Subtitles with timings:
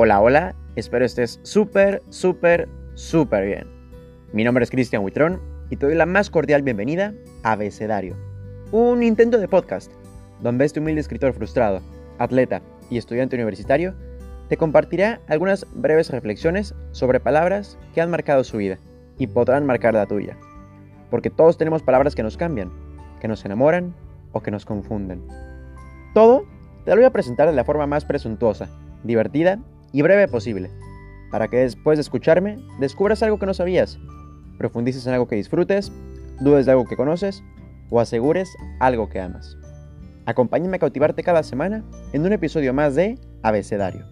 [0.00, 3.66] Hola, hola, espero estés súper, súper, súper bien.
[4.32, 5.40] Mi nombre es Cristian Huitrón
[5.70, 8.14] y te doy la más cordial bienvenida a Abecedario,
[8.70, 9.90] un intento de podcast
[10.40, 11.80] donde este humilde escritor frustrado,
[12.20, 13.96] atleta y estudiante universitario
[14.48, 18.78] te compartirá algunas breves reflexiones sobre palabras que han marcado su vida
[19.18, 20.38] y podrán marcar la tuya.
[21.10, 22.70] Porque todos tenemos palabras que nos cambian,
[23.20, 23.96] que nos enamoran
[24.30, 25.26] o que nos confunden.
[26.14, 26.44] Todo
[26.84, 28.68] te lo voy a presentar de la forma más presuntuosa,
[29.02, 29.58] divertida
[29.92, 30.70] y breve posible,
[31.30, 33.98] para que después de escucharme descubras algo que no sabías,
[34.58, 35.92] profundices en algo que disfrutes,
[36.40, 37.42] dudes de algo que conoces
[37.90, 38.48] o asegures
[38.80, 39.56] algo que amas.
[40.26, 44.04] Acompáñame a cautivarte cada semana en un episodio más de Abecedario.